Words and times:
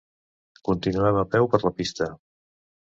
Continuem 0.69 1.21
a 1.21 1.27
peu 1.37 1.49
per 1.55 1.63
la 1.69 1.75
pista. 1.83 2.13